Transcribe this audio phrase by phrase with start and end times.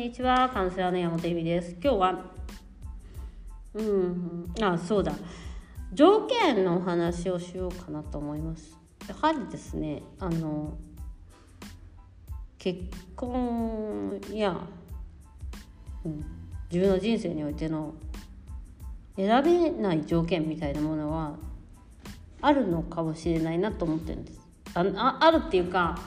[0.00, 0.48] にちは。
[0.48, 1.72] カウンセラーの山本恵美です。
[1.72, 2.24] 今日は
[3.74, 5.12] うんあそうだ。
[5.92, 8.78] 条件のお話をしようかなと思います。
[9.06, 10.72] やはりですねあの
[12.56, 12.80] 結
[13.14, 14.56] 婚や、
[16.06, 16.24] うん、
[16.72, 17.92] 自分の人生においての
[19.16, 21.36] 選べない条件みたいなものは
[22.40, 24.40] あるのかもしれないなと思ってるんです。
[24.74, 26.00] ああるっていうか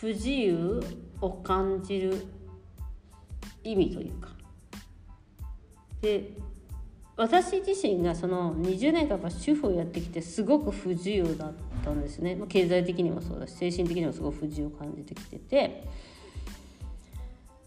[0.00, 2.26] 不自由を感じる
[3.62, 4.30] 意味というか。
[6.00, 6.32] で
[7.16, 11.52] 私自身がその20年間主婦をやってきてすごく不自由だっ
[11.84, 12.38] たんですね。
[12.48, 15.84] 経済的にもそうだし精神的にもすごく不自由を感じてきてて。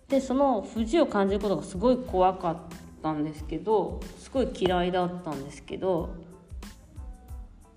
[0.10, 2.58] でその不自由を感じることがすごい怖かっ
[3.04, 6.16] たんですけどすごい嫌いだったんですけど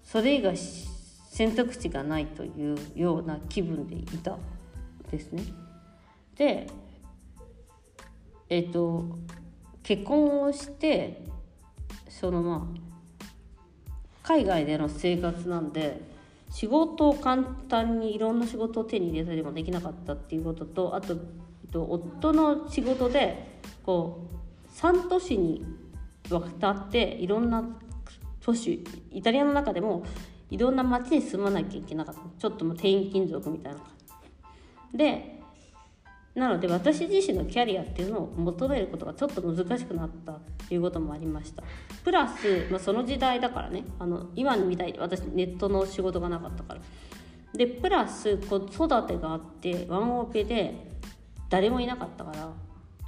[0.05, 4.39] それ以外選択肢がないというような気分でいた
[5.11, 5.43] ですね。
[6.41, 6.67] で
[8.49, 9.05] えっ、と
[9.83, 11.23] 結婚をして
[12.09, 12.81] そのまあ
[14.23, 16.01] 海外での生活なんで
[16.49, 24.27] 仕事を簡単にいろんな仕事を手に入れたりもできなかったっていうこととあと、えっと、夫の仕事でこ
[24.67, 25.63] う3都市に
[26.31, 27.63] 渡っていろんな
[28.41, 28.83] 都市
[29.13, 30.05] イタリアの中でも
[30.51, 32.21] いろんな町に住まなきゃいけなかった。
[32.39, 33.89] ちょっともう転勤族みたいな感
[34.93, 34.99] じ。
[34.99, 35.40] で
[36.35, 41.63] なので私自身のキャリアっていうのを求めることがちょっと難しくなったっていうこともありました。
[42.05, 46.81] プラス、まあ、その時代だからねあの今みたいに私ネットの仕事がなかったから。
[47.55, 50.89] でプラス子育てがあってワンオペで
[51.49, 52.53] 誰もいなかったから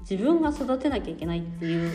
[0.00, 1.92] 自分が育てなきゃいけないっていう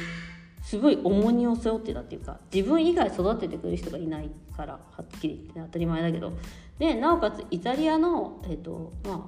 [0.63, 6.33] すごい重荷を背負ってたっていうか自分以外育ててくれる人がいないからはっきり言って当たり前だけど。
[6.79, 9.21] でなおかつイタリアのえっ、とまあ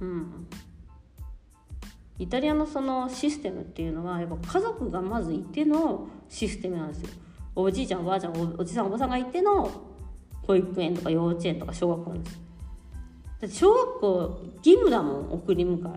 [0.00, 0.46] うん。
[2.18, 7.08] イタリアのそのシステムっていうのはやっぱ家族がまずいてのシステムなんですよ。
[7.56, 9.70] おじいちゃんおばあちゃんおじさんおばさんがいての
[10.42, 12.40] 保育園とか幼稚園とか小学校なんです。
[13.40, 15.90] だって小学校義務だもん送り迎え。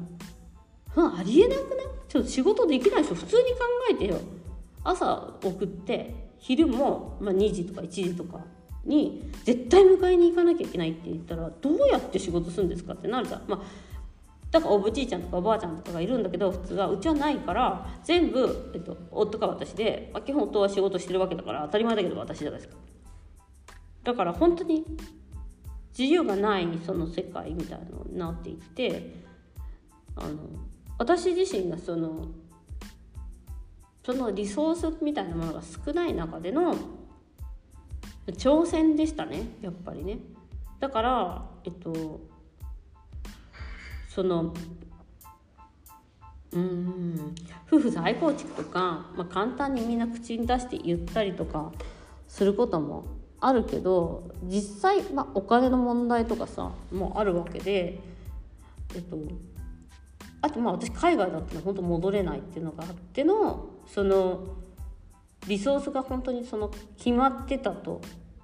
[0.96, 1.88] ありえなくない？
[2.08, 3.16] ちょっと仕事できないでしょ。
[3.16, 3.58] 普通に考
[3.92, 4.20] えてよ。
[4.84, 8.40] 朝送って昼も、まあ、2時とか1時とか
[8.86, 13.44] に絶対迎えに行かなきゃいけないって言ったらどうやって仕事するんですかってなるじゃん。
[13.48, 13.87] まあ
[14.58, 22.74] だからおじいちゃんとかおばあちゃんとかがいるんだけど普通はうちはないから全部、えっと、夫か私で、まあ、基本夫は仕事してるわけだから当たり前だけど私じゃないです。
[22.74, 22.78] か
[24.04, 24.84] だから本当に
[25.98, 29.24] 自由がないその世界みたいなのになっていって
[30.16, 30.36] あの
[30.98, 32.30] 私自身がその
[34.04, 36.76] そのリソースみたいなものが少ない中での
[38.28, 40.18] 挑戦でしたねやっぱりね。
[40.80, 42.22] だからえっと
[44.18, 44.52] その
[46.52, 47.36] うん
[47.68, 51.72] 夫婦再構築とか、まあ、簡単にみんな口に出して言ったりとか
[52.28, 53.06] することも
[53.40, 58.00] あるけど実際、まあ、お金の問題とかさもあるわけで
[58.96, 59.20] えっと
[60.42, 64.48] あとまあ私海外だったら本当戻れないっていうのがあってのその
[65.48, 68.02] リソースが本当にその決まってたと。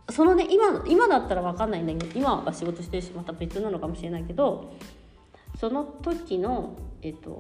[0.09, 4.73] そのね今今だったら分かんないんだけど今は仕事してるしまた別なのかもしれないけど
[5.63, 7.39] その時の、えっと、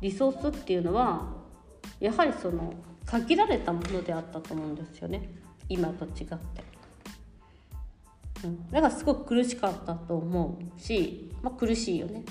[0.00, 1.26] リソースっていうのは
[2.00, 2.72] やはりその
[3.04, 5.28] 限られたものであったと思うんですよね。
[5.68, 6.36] 今と違って。
[8.44, 12.24] うん、だからすごく苦しかったと思うし、まあ、苦しいよね。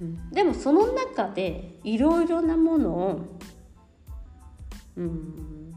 [0.00, 3.20] うん、でもその中でいろいろなものを、
[4.96, 5.74] うん、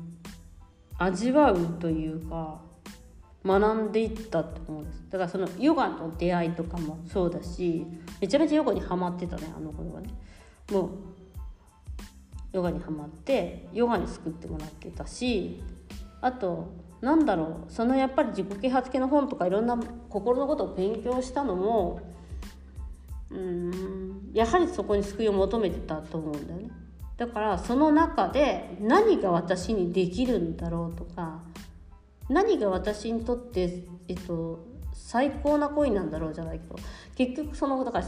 [0.98, 2.69] 味わうというか
[3.46, 5.04] 学んでいったと思うんです。
[5.10, 7.86] だからそのヨガの出会いとかもそうだし
[8.20, 10.10] めちゃめちゃヨガにはまってたねあの頃はね。
[10.72, 10.90] もう
[12.52, 15.62] ヨガにはまってヨガに救ってもらってたし
[16.22, 19.78] あとなんだろうそのやっぱり自己啓発系の本とかいろんな
[20.10, 22.02] 心のことを勉強したのも
[23.30, 26.70] うんやはりそこに救いを求めてたと思うんだよね。
[27.18, 31.42] だからその中で何が私にできるんだろうとか
[32.30, 34.60] 何が私にとって、えっと、
[34.94, 36.76] 最高な恋なんだろうじゃないけど
[37.16, 38.08] 結局そのだから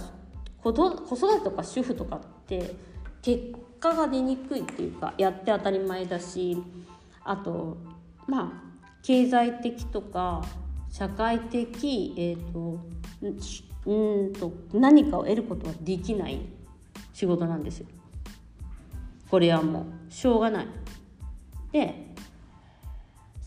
[0.63, 2.75] 子育てとか主婦とかって
[3.21, 6.61] 結果が出にくいっていうかやって当たり前だし
[7.23, 7.77] あと
[8.27, 8.71] まあ
[9.03, 10.43] 経済的とか
[10.89, 12.79] 社会的、えーと
[13.85, 16.41] うんと何かを得ることはできない
[17.13, 17.87] 仕事なんですよ。
[19.29, 20.67] これはもうしょうがない。
[21.71, 22.10] で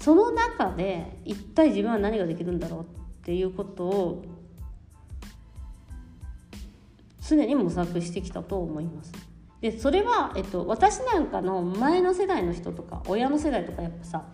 [0.05, 2.85] その中で一体自分は何ができるんだろうっ
[3.25, 4.23] ていうことを
[7.27, 9.13] 常に模索してきたと思います。
[9.63, 14.27] でそれは、えっと、私なんかの前の世代の人とか親の世代とかやっぱさ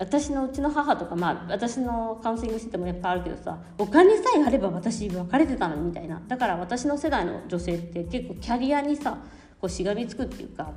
[0.00, 9.18] 私のうちの母とかまあ私のカウンセリングしててもやっぱあるけどさお金さえあれば私別れてたのにみたいなだから私の世代の女性って結構キャリアにさ
[9.60, 10.72] こうしがみつくっていうか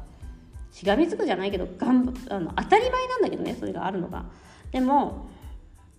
[0.71, 4.25] しがみつくじゃないけどがんあの当たり前なんだけどねそれがあるのが。
[4.71, 5.27] でも、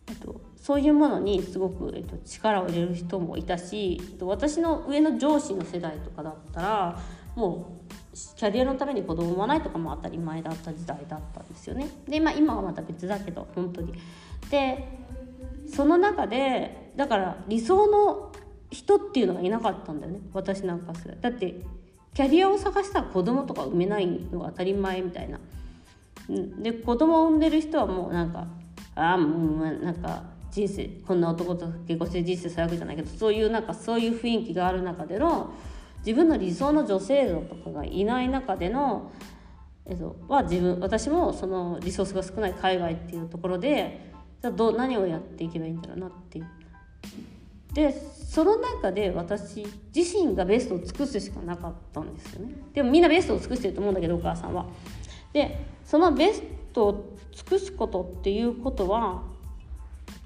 [0.09, 7.01] えっと、そういうものにすごく、えっと、力を入れる人もいたし、えっと、私の上の上司の世代とかだったら
[7.35, 7.81] も
[8.13, 11.89] うキャリアのために子供産まないとかも当たり前だった時代だったんですよね。
[12.09, 13.95] で、まあ、今はまた別だけど本当に。
[14.51, 15.01] で
[15.69, 18.33] その中でだから理想の
[18.71, 21.19] 人っていうのがいなかったんだよね私なんかする。
[21.21, 21.61] だって
[22.15, 25.39] キャリアを探したら子供とか産めないのが当たり前みたいな。
[26.29, 28.47] で子供を産んでる人はもうなんか
[28.95, 35.53] ああもうなんか人生こんな男と結婚して人生最悪じゃないけどそういうなんかそういう雰囲気がある中での
[36.05, 39.13] 自分の理想の女性像とかがいない中での、
[39.87, 46.47] えっと、は自分私もそのリソースが少ない海外っていうところでじゃあど何をやっていけばいいんだろうなっていう。
[47.75, 47.95] で
[48.31, 54.67] その中で私自身がベストを尽くすしかなかったんですよねでもみんなベストを尽くしてると思うんだけどお母さんは。
[55.33, 59.23] でそのベストを尽くすことっていうことは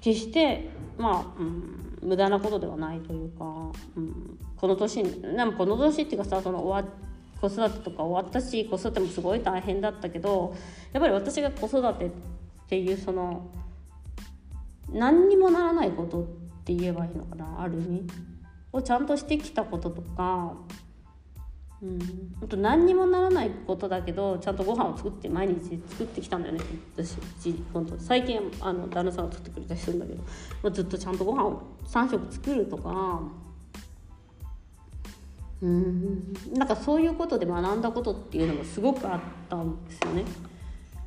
[0.01, 6.91] 決してまあ、うん、無駄なことではないというか、うん、この年でもこの年っていうかさその終わ
[7.39, 10.55] 子育てとか終わったし子育てもすごい大変だったけど
[10.93, 12.11] やっぱり私が子育てっ
[12.67, 13.47] ていうその
[14.91, 17.61] 何にもならないことってって言えばいいのかな？
[17.61, 18.07] ある意味。
[18.73, 20.53] をちゃんとしてきたこととか。
[21.81, 21.99] うん、
[22.41, 26.61] あと何にもならないことだけどちゃんとご飯を作って毎日作ってきたんだよね。
[26.95, 27.17] 私
[27.71, 27.99] 本当。
[27.99, 30.23] 最近あの旦那さんが作ってくれたりするんだけど、
[30.63, 33.21] まあ、ずっとちゃんとご飯を3食作るとか。
[35.61, 36.33] うん。
[36.53, 39.19] なんかそういうことで学んだことっていうのがすごくあっ
[39.49, 40.23] たんですよね。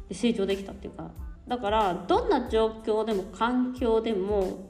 [0.09, 1.11] で成長できたっていうか。
[1.49, 4.69] だからどんな状況でも環境でも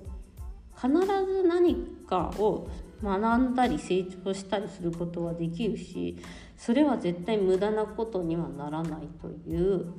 [0.80, 1.74] 必ず何
[2.08, 2.68] かを
[3.02, 6.16] 学んだり成長したりすることはできるし
[6.56, 9.92] それは絶対無駄なことにはならないという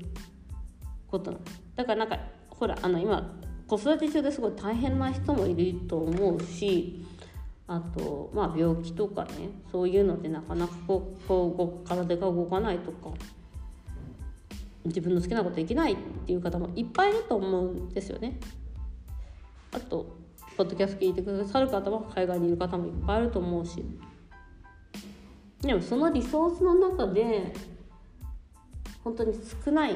[1.08, 3.36] ことなんですだからなんかほらあの今
[3.68, 7.06] 子育て中ですごい大変な人もいると思うし
[7.68, 13.12] あとまあ病気とかねそういうのでなかなかこうこう体が動かないとか
[14.86, 18.40] 自分の好きなことできないっていう方もいっぱいいると思うんですよね。
[19.72, 20.18] あと
[20.60, 23.82] ポッドキャスト聞いてくださる方は海外にいる方もいっぱいあると思うし。
[25.62, 27.54] でもそのリソースの中で
[29.02, 29.34] 本当に
[29.66, 29.96] 少ない。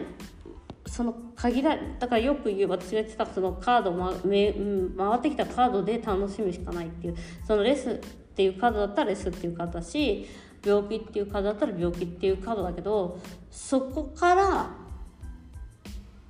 [0.85, 4.53] その限らだからよく言う私が言ってたそのカード、ま、め
[4.97, 7.15] 回ってきたカードで楽しむしかないっていう。
[7.45, 7.97] そのレスっ
[8.33, 10.25] ていうカードだったらレスっていうカードだし
[10.65, 13.19] 病気っていうカードだったら病気っていうカードだけど
[13.51, 14.71] そこから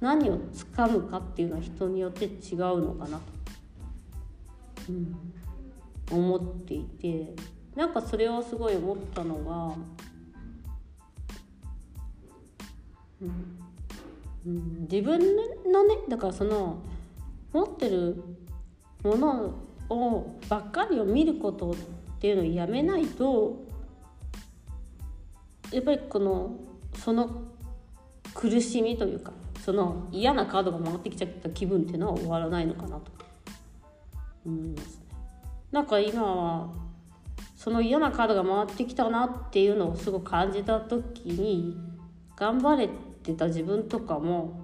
[0.02, 3.33] 何をつかむかっていうのは人によって違うのかなと。
[4.90, 5.34] うん、
[6.12, 7.34] 思っていて
[7.76, 9.76] なんかそれをすごい思ったのが、
[13.22, 13.64] うん。
[14.46, 15.20] うん、自分
[15.72, 16.82] のねだからその
[17.54, 18.22] 持ってる
[19.04, 19.54] もの
[19.90, 21.76] をばっかりを見ることっ
[22.20, 23.64] ていうのをやめないと
[25.72, 26.58] やっぱりこの
[26.96, 27.44] その
[28.34, 29.32] 苦しみというか
[29.64, 33.23] その嫌なカードが回ってきちゃった気分っていうのは終わらないのかなと。
[34.46, 35.04] 思いますね。
[35.72, 36.70] なんか今は
[37.56, 41.78] その嫌なカードが回ってきたなっていうのをすごく感じた時に
[42.36, 42.90] 頑張れ
[43.24, 44.62] てた自分とかも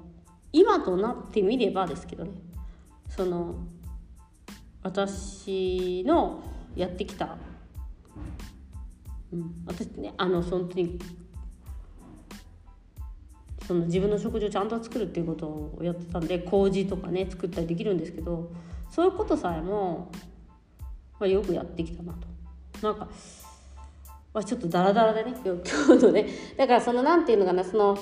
[0.52, 2.32] 今となってみればですけどね
[3.10, 3.56] その
[4.84, 6.44] 私の
[6.76, 7.38] やってきた、
[9.32, 11.00] うん、私ねあの本当に
[13.66, 18.52] その自分の食事をちゃんと作るっていうことをやってたんで麹とかね作ったりできるんですけど
[18.90, 20.12] そういうことさえも、
[21.20, 22.28] まあ、よくやってきたなと。
[22.82, 23.08] なんか、
[24.34, 26.28] まあ、ちょっとダラダラでね 今日のね
[26.58, 27.98] だからその何て言うのかなその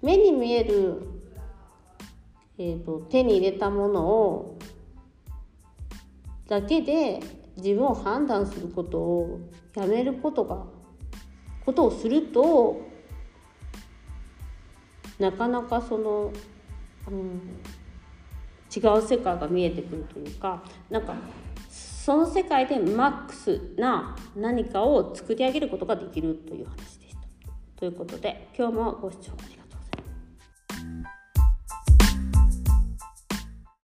[0.00, 1.02] 目に見える、
[2.58, 4.58] えーと、手に入れたものを
[6.48, 7.20] だけで
[7.56, 9.40] 自分を判断することを
[9.74, 10.64] やめることが
[11.64, 12.80] ことをすると
[15.18, 16.32] なかなかその、
[17.08, 17.40] うん、
[18.74, 21.14] 違う世界が見えてくるというかなんか
[21.68, 27.20] その世界でマックスな何かを作り上げることができるという話でした。
[27.76, 29.61] ということで今日もご視聴ありがとうございました。